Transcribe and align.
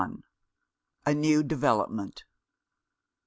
A 1.05 1.13
NEW 1.13 1.43
DEVELOPMENT. 1.43 2.23